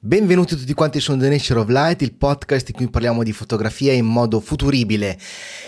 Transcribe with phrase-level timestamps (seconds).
[0.00, 3.92] Benvenuti tutti quanti su The Nature of Light, il podcast in cui parliamo di fotografia
[3.92, 5.18] in modo futuribile.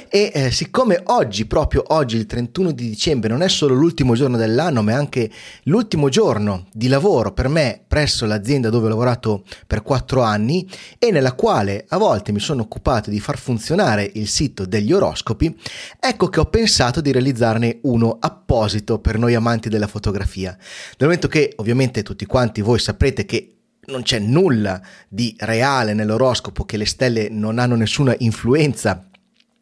[0.08, 4.36] E eh, siccome oggi, proprio oggi, il 31 di dicembre, non è solo l'ultimo giorno
[4.36, 5.28] dell'anno, ma è anche
[5.64, 10.64] l'ultimo giorno di lavoro per me presso l'azienda dove ho lavorato per quattro anni
[10.96, 15.58] e nella quale a volte mi sono occupato di far funzionare il sito degli oroscopi,
[15.98, 20.56] ecco che ho pensato di realizzarne uno apposito per noi amanti della fotografia.
[20.96, 23.54] Dal momento che ovviamente tutti quanti voi saprete che
[23.90, 29.04] non c'è nulla di reale nell'oroscopo, che le stelle non hanno nessuna influenza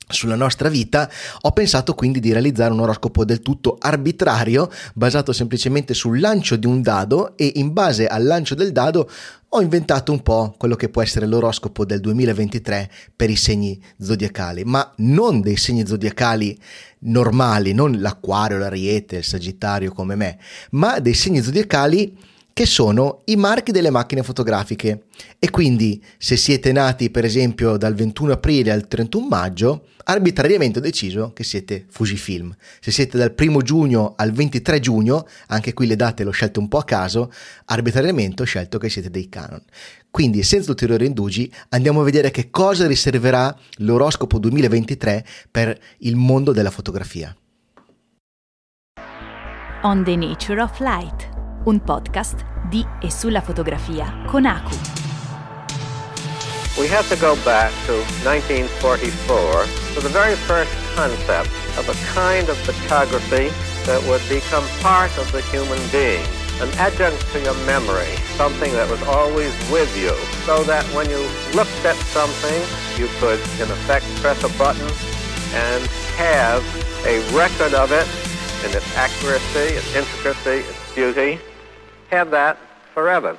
[0.09, 1.11] sulla nostra vita,
[1.43, 6.67] ho pensato quindi di realizzare un oroscopo del tutto arbitrario, basato semplicemente sul lancio di
[6.67, 9.11] un dado e in base al lancio del dado
[9.51, 14.65] ho inventato un po' quello che può essere l'oroscopo del 2023 per i segni zodiacali,
[14.65, 16.59] ma non dei segni zodiacali
[17.01, 20.39] normali, non l'acquario, l'ariete, il sagittario come me,
[20.71, 22.17] ma dei segni zodiacali
[22.59, 25.05] che sono i marchi delle macchine fotografiche.
[25.39, 30.83] E quindi se siete nati per esempio dal 21 aprile al 31 maggio, arbitrariamente ho
[30.83, 32.53] deciso che siete Fujifilm.
[32.81, 36.59] Se siete dal 1 giugno al 23 giugno, anche qui le date le ho scelte
[36.59, 37.33] un po' a caso,
[37.67, 39.63] arbitrariamente ho scelto che siete dei Canon.
[40.11, 46.51] Quindi senza ulteriori indugi andiamo a vedere che cosa riserverà l'oroscopo 2023 per il mondo
[46.51, 47.33] della fotografia.
[49.83, 51.28] On the Nature of Light
[51.69, 54.75] un podcast di e sulla fotografia con Aku.
[56.79, 57.93] We have to go back to
[58.25, 63.53] 1944 to the very first concept of a kind of photography
[63.85, 66.25] that would become part of the human being,
[66.63, 71.21] an adjunct to your memory, something that was always with you, so that when you
[71.53, 72.63] looked at something,
[72.97, 74.89] you could, in effect, press a button
[75.53, 75.85] and
[76.17, 76.65] have
[77.05, 78.09] a record of it
[78.65, 81.39] in its accuracy, its intricacy, its beauty,
[82.11, 82.57] have that
[82.93, 83.39] forever.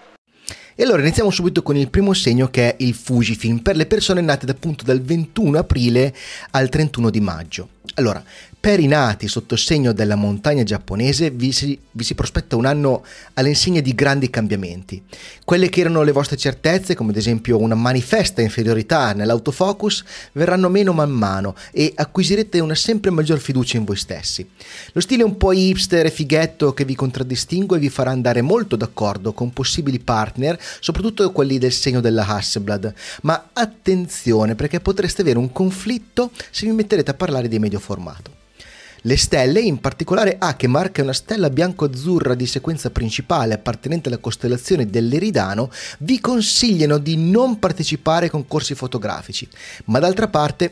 [0.79, 4.21] E allora iniziamo subito con il primo segno che è il Fujifilm per le persone
[4.21, 6.15] nate appunto dal 21 aprile
[6.51, 7.67] al 31 di maggio.
[7.95, 8.23] Allora,
[8.61, 13.05] per i nati sotto segno della montagna giapponese vi si, vi si, prospetta un anno
[13.35, 15.01] all'insegna di grandi cambiamenti.
[15.45, 20.03] Quelle che erano le vostre certezze, come ad esempio una manifesta inferiorità nell'autofocus,
[20.33, 24.45] verranno meno man mano e acquisirete una sempre maggior fiducia in voi stessi.
[24.91, 29.31] Lo stile un po' hipster e fighetto che vi contraddistingue vi farà andare molto d'accordo
[29.31, 32.93] con possibili partner, soprattutto quelli del segno della Hasselblad.
[33.21, 38.47] Ma attenzione perché potreste avere un conflitto se vi metterete a parlare di medio formato.
[39.03, 44.17] Le stelle, in particolare A che marca una stella bianco-azzurra di sequenza principale appartenente alla
[44.17, 49.47] costellazione dell'Eridano, vi consigliano di non partecipare ai concorsi fotografici,
[49.85, 50.69] ma d'altra parte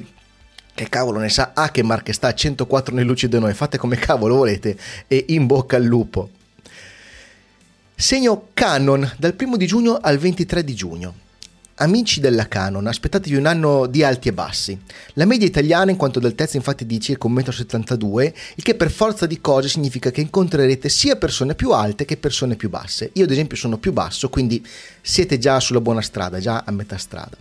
[0.74, 3.96] che cavolo ne sa A che marca sta a 104 nel lucido noi, fate come
[3.96, 4.78] cavolo volete
[5.08, 6.30] e in bocca al lupo.
[7.96, 11.27] Segno Canon dal 1 di giugno al 23 di giugno.
[11.80, 14.76] Amici della Canon, aspettatevi un anno di alti e bassi.
[15.14, 19.28] La media italiana in quanto d'altezza infatti di circa 1,72 m, il che per forza
[19.28, 23.12] di cose significa che incontrerete sia persone più alte che persone più basse.
[23.14, 24.66] Io ad esempio sono più basso, quindi
[25.02, 27.38] siete già sulla buona strada, già a metà strada.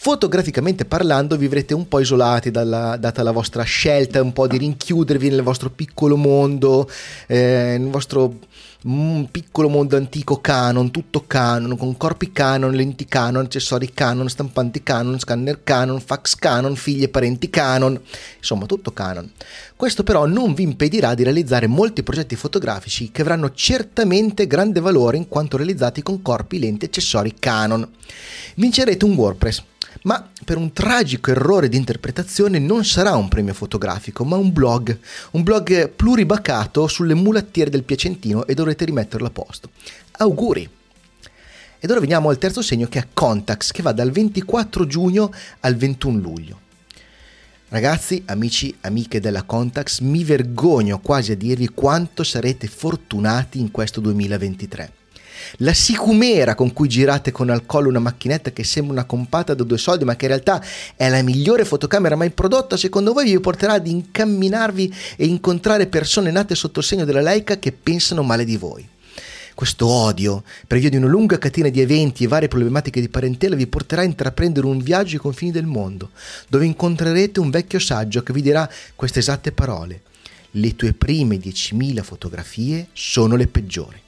[0.00, 5.28] Fotograficamente parlando vivrete un po' isolati dalla, data la vostra scelta un po' di rinchiudervi
[5.28, 6.88] nel vostro piccolo mondo,
[7.26, 8.38] eh, nel vostro
[8.84, 14.82] un piccolo mondo antico Canon, tutto Canon, con corpi Canon, lenti Canon, accessori Canon, stampanti
[14.82, 18.00] Canon, scanner Canon, fax Canon, figli e parenti Canon,
[18.36, 19.30] insomma tutto Canon.
[19.74, 25.16] Questo però non vi impedirà di realizzare molti progetti fotografici che avranno certamente grande valore
[25.16, 27.88] in quanto realizzati con corpi, lenti e accessori Canon.
[28.54, 29.62] Vincerete un WordPress
[30.02, 34.96] ma per un tragico errore di interpretazione non sarà un premio fotografico, ma un blog,
[35.32, 39.68] un blog pluribacato sulle mulattiere del Piacentino e dovrete rimetterlo a posto.
[40.12, 40.66] Auguri!
[41.78, 45.76] Ed ora veniamo al terzo segno che è Contax, che va dal 24 giugno al
[45.76, 46.60] 21 luglio.
[47.68, 54.00] Ragazzi, amici, amiche della Contax, mi vergogno quasi a dirvi quanto sarete fortunati in questo
[54.00, 54.97] 2023
[55.58, 59.64] la sicumera con cui girate con al collo una macchinetta che sembra una compata da
[59.64, 60.62] due soldi, ma che in realtà
[60.96, 66.30] è la migliore fotocamera mai prodotta, secondo voi vi porterà ad incamminarvi e incontrare persone
[66.30, 68.88] nate sotto il segno della Leica che pensano male di voi.
[69.58, 73.56] Questo odio, per via di una lunga catena di eventi e varie problematiche di parentela,
[73.56, 76.10] vi porterà a intraprendere un viaggio ai confini del mondo,
[76.48, 80.02] dove incontrerete un vecchio saggio che vi dirà queste esatte parole.
[80.52, 84.00] Le tue prime 10.000 fotografie sono le peggiori.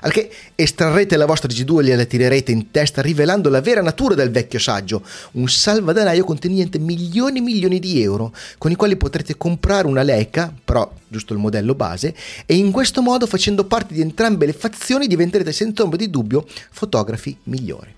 [0.00, 4.14] Al che estrarrete la vostra G2 e gliela tirerete in testa rivelando la vera natura
[4.14, 9.36] del vecchio saggio, un salvadanaio contenente milioni e milioni di euro con i quali potrete
[9.36, 12.14] comprare una Leica, però giusto il modello base,
[12.46, 16.46] e in questo modo facendo parte di entrambe le fazioni diventerete senza ombra di dubbio
[16.70, 17.94] fotografi migliori.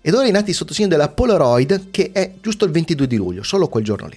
[0.00, 3.42] Ed ora i nati sotto segno della Polaroid che è giusto il 22 di luglio,
[3.42, 4.16] solo quel giorno lì.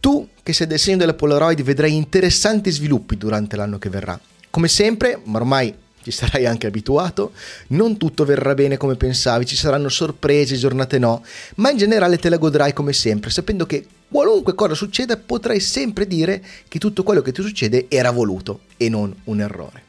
[0.00, 4.18] Tu che sei del segno della Polaroid vedrai interessanti sviluppi durante l'anno che verrà.
[4.56, 5.70] Come sempre, ma ormai
[6.02, 7.32] ci sarai anche abituato,
[7.68, 11.22] non tutto verrà bene come pensavi, ci saranno sorprese, giornate no,
[11.56, 16.06] ma in generale te la godrai come sempre, sapendo che qualunque cosa succeda potrai sempre
[16.06, 19.82] dire che tutto quello che ti succede era voluto e non un errore.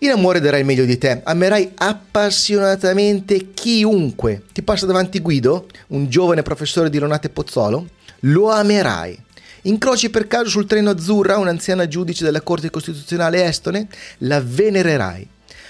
[0.00, 4.42] In amore darai il meglio di te, amerai appassionatamente chiunque.
[4.52, 7.88] Ti passa davanti Guido, un giovane professore di Ronate Pozzolo,
[8.20, 9.18] lo amerai
[9.66, 13.88] Incroci per caso sul treno azzurra un'anziana giudice della Corte Costituzionale estone?
[14.18, 15.26] La venererai.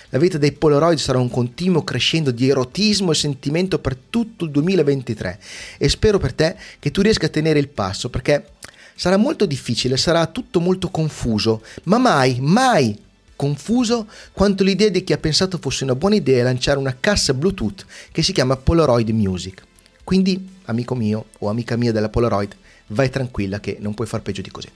[0.08, 4.50] La vita dei Polaroid sarà un continuo crescendo di erotismo e sentimento per tutto il
[4.50, 5.38] 2023
[5.78, 8.54] e spero per te che tu riesca a tenere il passo perché
[8.96, 12.98] sarà molto difficile, sarà tutto molto confuso, ma mai, mai
[13.36, 17.84] confuso quanto l'idea di chi ha pensato fosse una buona idea lanciare una cassa Bluetooth
[18.10, 19.62] che si chiama Polaroid Music.
[20.02, 22.56] Quindi, amico mio o amica mia della Polaroid,
[22.88, 24.68] vai tranquilla che non puoi far peggio di così.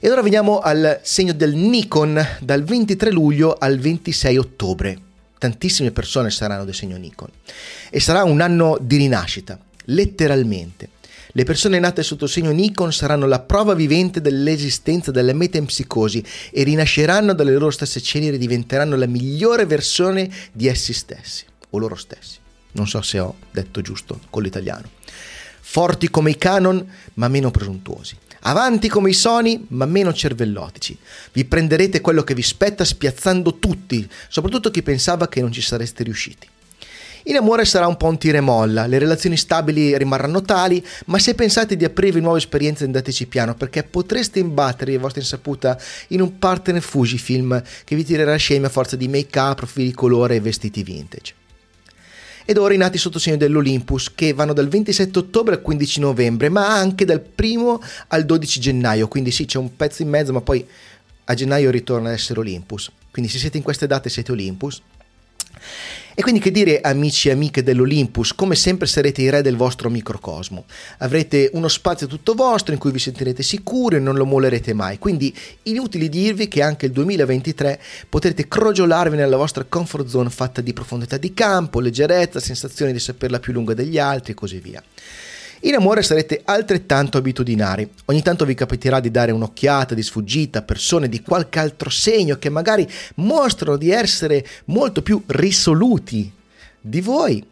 [0.00, 4.98] E ora veniamo al segno del Nikon dal 23 luglio al 26 ottobre.
[5.38, 7.28] Tantissime persone saranno del segno Nikon
[7.90, 10.90] e sarà un anno di rinascita, letteralmente.
[11.36, 16.22] Le persone nate sotto il segno Nikon saranno la prova vivente dell'esistenza della metempsicosi
[16.52, 21.78] e rinasceranno dalle loro stesse ceneri e diventeranno la migliore versione di essi stessi o
[21.78, 22.38] loro stessi.
[22.72, 24.88] Non so se ho detto giusto con l'italiano
[25.74, 30.96] forti come i Canon ma meno presuntuosi, avanti come i Sony ma meno cervellotici.
[31.32, 36.04] Vi prenderete quello che vi spetta spiazzando tutti, soprattutto chi pensava che non ci sareste
[36.04, 36.46] riusciti.
[37.24, 41.18] In amore sarà un po' un tira e molla, le relazioni stabili rimarranno tali, ma
[41.18, 45.76] se pensate di aprirvi nuove esperienze andateci piano perché potreste imbattere a vostra insaputa
[46.08, 49.94] in un partner Fujifilm che vi tirerà scemi a forza di make up, profili di
[49.94, 51.34] colore e vestiti vintage
[52.44, 56.48] ed ora i nati sotto segno dell'Olympus che vanno dal 27 ottobre al 15 novembre,
[56.48, 60.40] ma anche dal 1 al 12 gennaio, quindi sì c'è un pezzo in mezzo, ma
[60.40, 60.66] poi
[61.24, 62.90] a gennaio ritorna ad essere Olympus.
[63.10, 64.82] Quindi se siete in queste date siete Olympus.
[66.16, 69.90] E quindi che dire amici e amiche dell'Olympus, come sempre sarete i re del vostro
[69.90, 70.64] microcosmo.
[70.98, 74.98] Avrete uno spazio tutto vostro in cui vi sentirete sicuri e non lo molerete mai.
[74.98, 75.34] Quindi
[75.64, 81.16] inutile dirvi che anche il 2023 potrete crogiolarvi nella vostra comfort zone fatta di profondità
[81.16, 84.82] di campo, leggerezza, sensazione di saperla più lunga degli altri e così via.
[85.60, 87.88] In amore sarete altrettanto abitudinari.
[88.06, 92.36] Ogni tanto vi capiterà di dare un'occhiata di sfuggita a persone di qualche altro segno
[92.38, 92.86] che magari
[93.16, 96.30] mostrano di essere molto più risoluti
[96.80, 97.44] di voi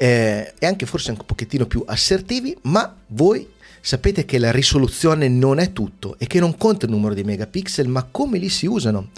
[0.00, 3.46] eh, e anche forse un pochettino più assertivi, ma voi
[3.80, 7.88] sapete che la risoluzione non è tutto e che non conta il numero di megapixel,
[7.88, 9.10] ma come li si usano.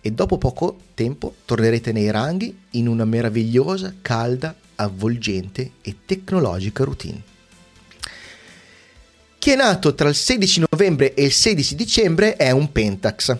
[0.00, 7.22] E dopo poco tempo tornerete nei ranghi in una meravigliosa, calda avvolgente e tecnologica routine.
[9.38, 13.36] Chi è nato tra il 16 novembre e il 16 dicembre è un Pentax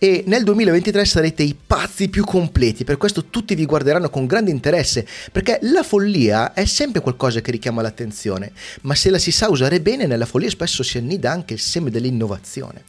[0.00, 4.52] e nel 2023 sarete i pazzi più completi, per questo tutti vi guarderanno con grande
[4.52, 9.48] interesse, perché la follia è sempre qualcosa che richiama l'attenzione, ma se la si sa
[9.48, 12.84] usare bene, nella follia spesso si annida anche il seme dell'innovazione.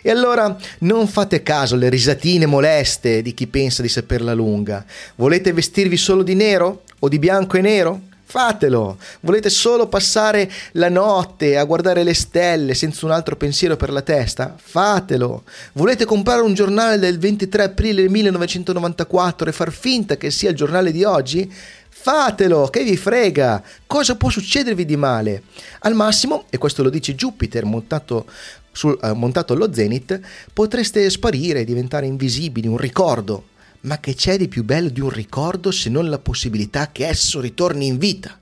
[0.00, 4.86] E allora non fate caso alle risatine moleste di chi pensa di saperla lunga.
[5.16, 8.00] Volete vestirvi solo di nero o di bianco e nero?
[8.34, 8.98] Fatelo!
[9.20, 14.02] Volete solo passare la notte a guardare le stelle senza un altro pensiero per la
[14.02, 14.56] testa?
[14.60, 15.44] Fatelo!
[15.74, 20.90] Volete comprare un giornale del 23 aprile 1994 e far finta che sia il giornale
[20.90, 21.48] di oggi?
[21.88, 23.62] Fatelo, che vi frega!
[23.86, 25.42] Cosa può succedervi di male?
[25.80, 28.26] Al massimo, e questo lo dice Jupiter montato,
[28.72, 30.18] sul, eh, montato allo Zenith,
[30.52, 33.52] potreste sparire, diventare invisibili, un ricordo
[33.84, 37.40] ma che c'è di più bello di un ricordo se non la possibilità che esso
[37.40, 38.38] ritorni in vita?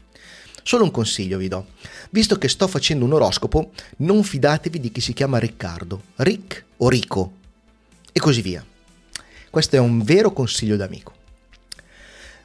[0.63, 1.67] Solo un consiglio vi do.
[2.11, 6.89] Visto che sto facendo un oroscopo, non fidatevi di chi si chiama Riccardo, Rick o
[6.89, 7.33] Rico
[8.13, 8.65] e così via.
[9.51, 11.15] Questo è un vero consiglio d'amico.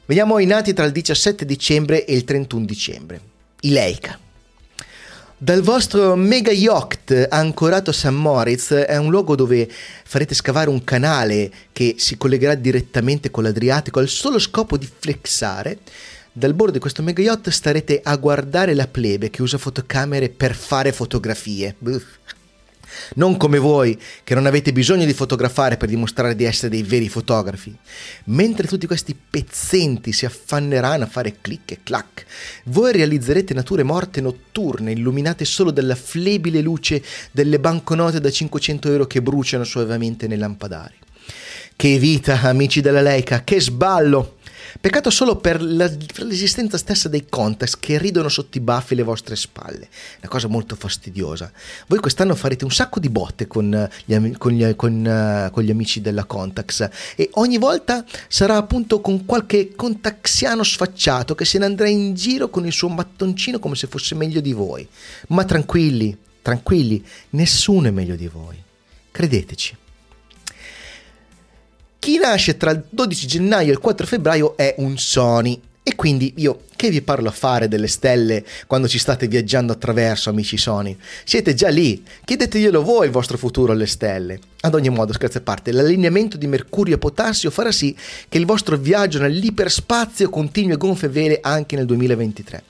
[0.06, 3.20] Veniamo ai nati tra il 17 dicembre e il 31 dicembre.
[3.60, 4.18] I Leica.
[5.40, 8.08] Dal vostro mega yacht ancorato a St.
[8.08, 14.00] Moritz è un luogo dove farete scavare un canale che si collegherà direttamente con l'Adriatico
[14.00, 15.78] al solo scopo di flexare.
[16.32, 20.56] Dal bordo di questo mega yacht starete a guardare la plebe che usa fotocamere per
[20.56, 21.76] fare fotografie.
[21.84, 22.04] Uff.
[23.14, 27.08] Non come voi, che non avete bisogno di fotografare per dimostrare di essere dei veri
[27.08, 27.76] fotografi.
[28.24, 32.24] Mentre tutti questi pezzenti si affanneranno a fare clic e clac,
[32.64, 39.06] voi realizzerete nature morte notturne, illuminate solo dalla flebile luce delle banconote da 500 euro
[39.06, 40.94] che bruciano suavemente nei lampadari.
[41.76, 44.37] Che vita, amici della Leica, che sballo!
[44.80, 49.02] Peccato solo per, la, per, l'esistenza stessa dei context che ridono sotto i baffi alle
[49.02, 49.88] vostre spalle.
[50.18, 51.50] Una cosa molto fastidiosa.
[51.88, 55.70] Voi quest'anno farete un sacco di botte con gli, con gli, con, uh, con gli
[55.70, 61.64] amici della Contax e ogni volta sarà appunto con qualche contaxiano sfacciato che se ne
[61.64, 64.86] andrà in giro con il suo mattoncino come se fosse meglio di voi.
[65.28, 68.56] Ma tranquilli, tranquilli, nessuno è meglio di voi.
[69.10, 69.76] Credeteci.
[71.98, 75.60] Chi nasce tra il 12 gennaio e il 4 febbraio è un Sony.
[75.82, 80.30] E quindi io che vi parlo a fare delle stelle quando ci state viaggiando attraverso,
[80.30, 80.96] amici Sony?
[81.24, 84.38] Siete già lì, chiedeteglielo voi il vostro futuro alle stelle.
[84.60, 87.96] Ad ogni modo, scherzi a parte, l'allineamento di Mercurio e Potassio farà sì
[88.28, 92.62] che il vostro viaggio nell'iperspazio continui a gonfie vele anche nel 2023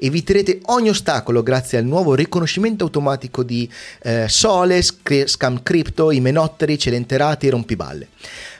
[0.00, 3.68] eviterete ogni ostacolo grazie al nuovo riconoscimento automatico di
[4.02, 8.08] eh, Sole, Scam Crypto, i menotteri, celenterati e rompiballe.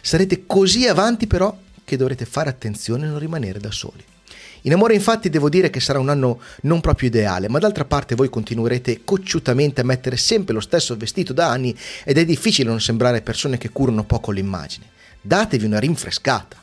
[0.01, 4.05] Sarete così avanti però che dovrete fare attenzione a non rimanere da soli.
[4.69, 8.15] In amore infatti devo dire che sarà un anno non proprio ideale, ma d'altra parte
[8.15, 12.79] voi continuerete cocciutamente a mettere sempre lo stesso vestito da anni ed è difficile non
[12.79, 14.85] sembrare persone che curano poco l'immagine.
[15.23, 16.59] Datevi una rinfrescata.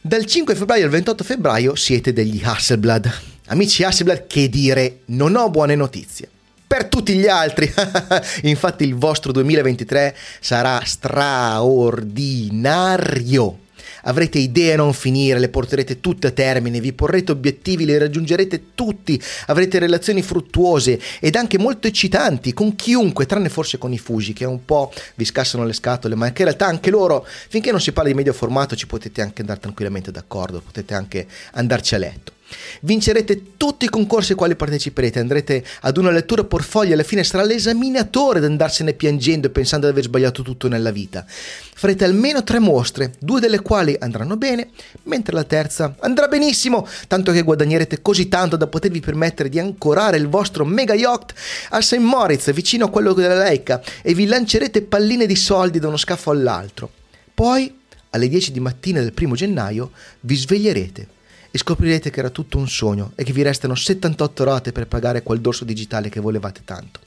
[0.00, 3.12] Dal 5 febbraio al 28 febbraio siete degli Hasselblad.
[3.46, 6.28] Amici Hasselblad, che dire, non ho buone notizie.
[6.68, 7.68] Per tutti gli altri,
[8.46, 13.64] infatti il vostro 2023 sarà straordinario
[14.06, 18.74] avrete idee a non finire, le porterete tutte a termine, vi porrete obiettivi, li raggiungerete
[18.74, 24.32] tutti, avrete relazioni fruttuose ed anche molto eccitanti con chiunque, tranne forse con i fugi
[24.32, 27.80] che un po' vi scassano le scatole, ma che in realtà anche loro, finché non
[27.80, 31.98] si parla di medio formato, ci potete anche andare tranquillamente d'accordo, potete anche andarci a
[31.98, 32.35] letto.
[32.80, 37.24] Vincerete tutti i concorsi ai quali parteciperete, andrete ad una lettura portfolio e alla fine
[37.24, 41.24] sarà l'esaminatore ad andarsene piangendo e pensando di aver sbagliato tutto nella vita.
[41.26, 44.68] Farete almeno tre mostre, due delle quali andranno bene,
[45.04, 50.16] mentre la terza andrà benissimo, tanto che guadagnerete così tanto da potervi permettere di ancorare
[50.16, 51.34] il vostro mega yacht
[51.70, 51.96] a St.
[51.96, 56.30] Moritz, vicino a quello della Leica, e vi lancerete palline di soldi da uno scafo
[56.30, 56.90] all'altro.
[57.34, 57.74] Poi,
[58.10, 61.14] alle 10 di mattina del primo gennaio, vi sveglierete
[61.56, 65.22] e scoprirete che era tutto un sogno e che vi restano 78 rate per pagare
[65.22, 67.00] quel dorso digitale che volevate tanto.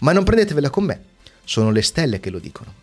[0.00, 1.02] Ma non prendetevela con me,
[1.44, 2.74] sono le stelle che lo dicono.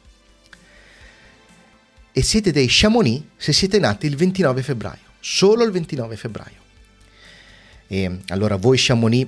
[2.14, 6.58] E siete dei Chamonix se siete nati il 29 febbraio, solo il 29 febbraio.
[7.88, 9.28] E allora voi Chamonix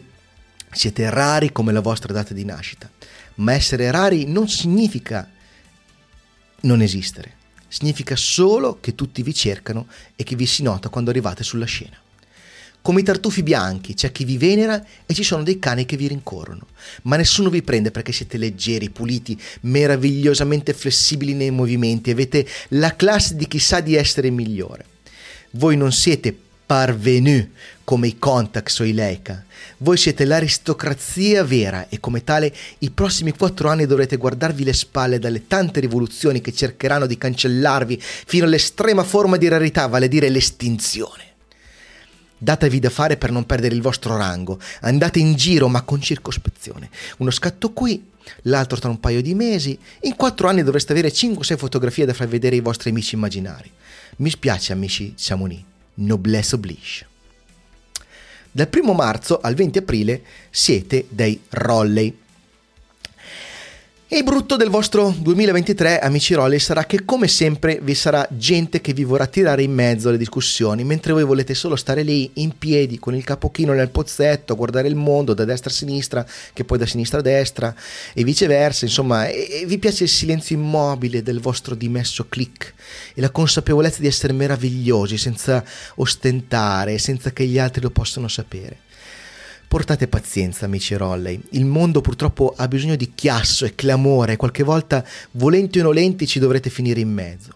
[0.72, 2.90] siete rari come la vostra data di nascita,
[3.36, 5.30] ma essere rari non significa
[6.62, 7.40] non esistere
[7.72, 9.88] significa solo che tutti vi cercano
[10.18, 11.98] e che vi si nota quando arrivate sulla scena.
[12.82, 16.08] Come i tartufi bianchi, c'è chi vi venera e ci sono dei cani che vi
[16.08, 16.68] rincorrono,
[17.04, 23.36] ma nessuno vi prende perché siete leggeri, puliti, meravigliosamente flessibili nei movimenti, avete la classe
[23.36, 24.86] di chi sa di essere migliore.
[25.52, 26.36] Voi non siete
[26.72, 27.50] parvenu
[27.84, 29.44] come i Contax o i Leica.
[29.80, 35.20] Voi siete l'aristocrazia vera e come tale i prossimi quattro anni dovrete guardarvi le spalle
[35.20, 40.30] dalle tante rivoluzioni che cercheranno di cancellarvi fino all'estrema forma di rarità, vale a dire
[40.30, 41.24] l'estinzione.
[42.38, 44.58] Datevi da fare per non perdere il vostro rango.
[44.80, 46.90] Andate in giro ma con circospezione.
[47.18, 48.12] Uno scatto qui,
[48.44, 49.78] l'altro tra un paio di mesi.
[50.04, 53.70] In quattro anni dovreste avere 5-6 fotografie da far vedere ai vostri amici immaginari.
[54.18, 55.64] Mi spiace amici Chamonix
[55.96, 57.06] noblesse oblige.
[58.52, 62.18] Dal 1 marzo al 20 aprile siete dei Rolley.
[64.14, 68.82] E il brutto del vostro 2023, amici Rolli, sarà che come sempre vi sarà gente
[68.82, 72.58] che vi vorrà tirare in mezzo alle discussioni, mentre voi volete solo stare lì in
[72.58, 76.66] piedi con il capo chino nel pozzetto, guardare il mondo da destra a sinistra, che
[76.66, 77.74] poi da sinistra a destra
[78.14, 82.74] e viceversa, insomma, e, e vi piace il silenzio immobile del vostro dimesso click
[83.14, 85.64] e la consapevolezza di essere meravigliosi senza
[85.96, 88.90] ostentare, senza che gli altri lo possano sapere.
[89.72, 91.42] Portate pazienza, amici Rolley.
[91.52, 95.02] Il mondo purtroppo ha bisogno di chiasso e clamore, qualche volta,
[95.32, 97.52] volenti o nolenti, ci dovrete finire in mezzo.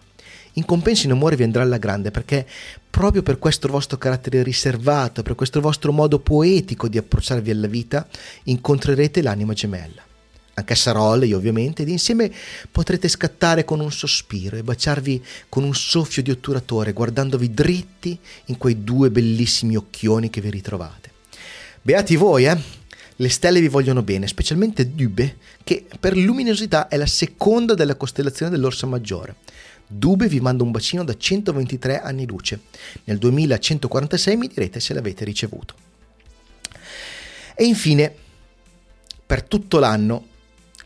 [0.54, 2.46] In compenso in amore vi andrà alla grande perché
[2.88, 8.08] proprio per questo vostro carattere riservato, per questo vostro modo poetico di approcciarvi alla vita,
[8.44, 10.02] incontrerete l'anima gemella.
[10.54, 12.32] Anche a Rolley, ovviamente, ed insieme
[12.72, 18.56] potrete scattare con un sospiro e baciarvi con un soffio di otturatore, guardandovi dritti in
[18.56, 21.15] quei due bellissimi occhioni che vi ritrovate.
[21.86, 22.60] Beati voi, eh?
[23.14, 28.50] Le stelle vi vogliono bene, specialmente Dube, che per luminosità è la seconda della costellazione
[28.50, 29.36] dell'Orsa Maggiore.
[29.86, 32.62] Dube vi manda un bacino da 123 anni luce.
[33.04, 35.74] Nel 2146 mi direte se l'avete ricevuto.
[37.54, 38.12] E infine,
[39.24, 40.26] per tutto l'anno,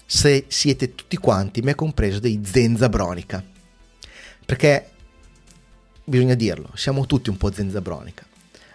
[0.04, 3.42] se siete tutti quanti, me compreso, dei zenzabronica.
[4.44, 4.90] Perché,
[6.04, 8.28] bisogna dirlo, siamo tutti un po' zenzabronica.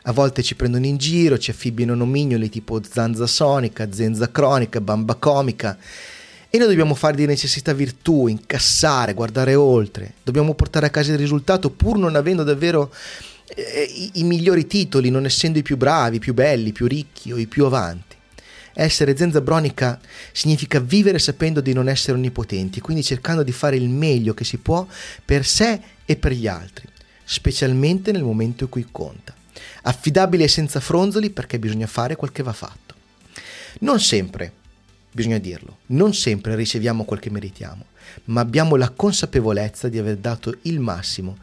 [0.07, 5.15] A volte ci prendono in giro, ci affibbiano nomignoli tipo zanza sonica, zenza cronica, bamba
[5.15, 5.75] comica.
[6.47, 10.13] E noi dobbiamo fare di necessità virtù, incassare, guardare oltre.
[10.21, 12.93] Dobbiamo portare a casa il risultato pur non avendo davvero
[13.47, 16.85] eh, i, i migliori titoli, non essendo i più bravi, i più belli, i più
[16.85, 18.15] ricchi o i più avanti.
[18.75, 19.99] Essere zenzabronica
[20.31, 24.57] significa vivere sapendo di non essere onnipotenti, quindi cercando di fare il meglio che si
[24.57, 24.85] può
[25.25, 26.87] per sé e per gli altri,
[27.23, 29.33] specialmente nel momento in cui conta
[29.87, 32.93] affidabile e senza fronzoli perché bisogna fare quel che va fatto.
[33.79, 34.51] Non sempre,
[35.11, 37.85] bisogna dirlo, non sempre riceviamo quel che meritiamo,
[38.25, 41.37] ma abbiamo la consapevolezza di aver dato il massimo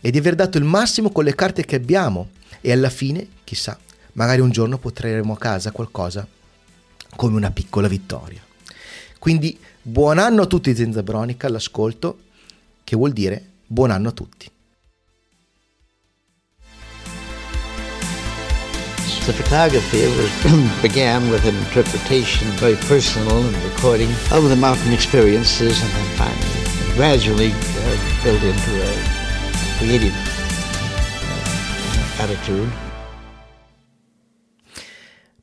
[0.00, 2.30] e di aver dato il massimo con le carte che abbiamo
[2.60, 3.78] e alla fine, chissà,
[4.12, 6.26] magari un giorno potremo a casa qualcosa
[7.16, 8.40] come una piccola vittoria.
[9.18, 12.20] Quindi buon anno a tutti Zenzabronica all'ascolto,
[12.84, 14.50] che vuol dire buon anno a tutti.
[19.26, 25.80] The photography was, began with an interpretation, very personal and recording of the mountain experiences,
[25.80, 28.92] and then finally, gradually uh, built into a
[29.78, 30.12] creative
[31.22, 32.91] uh, attitude.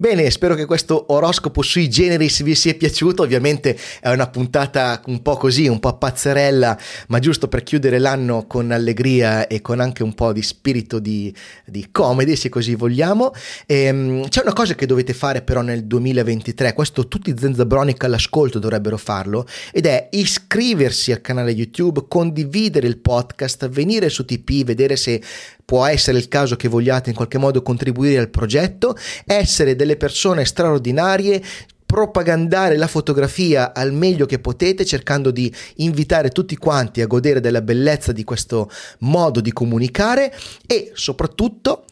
[0.01, 3.21] Bene, spero che questo oroscopo sui generis vi sia piaciuto.
[3.21, 6.79] Ovviamente è una puntata un po' così, un po' pazzerella,
[7.09, 11.35] ma giusto per chiudere l'anno con allegria e con anche un po' di spirito di,
[11.65, 13.33] di comedy, se così vogliamo.
[13.65, 18.05] E, ehm, c'è una cosa che dovete fare però nel 2023, questo tutti i Zenzabronica
[18.05, 24.63] all'ascolto dovrebbero farlo, ed è iscriversi al canale YouTube, condividere il podcast, venire su TP,
[24.63, 25.21] vedere se
[25.69, 30.45] può essere il caso che vogliate in qualche modo contribuire al progetto, essere delle persone
[30.45, 31.41] straordinarie,
[31.85, 37.63] propagandare la fotografia al meglio che potete cercando di invitare tutti quanti a godere della
[37.63, 38.69] bellezza di questo
[38.99, 40.31] modo di comunicare
[40.67, 41.85] e soprattutto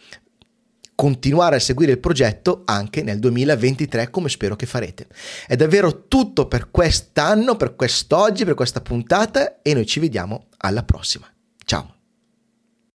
[0.94, 5.08] continuare a seguire il progetto anche nel 2023 come spero che farete.
[5.48, 10.84] È davvero tutto per quest'anno, per quest'oggi, per questa puntata e noi ci vediamo alla
[10.84, 11.28] prossima.